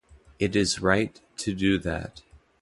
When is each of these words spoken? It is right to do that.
It 0.39 0.55
is 0.55 0.79
right 0.81 1.21
to 1.37 1.53
do 1.53 1.77
that. 1.77 2.23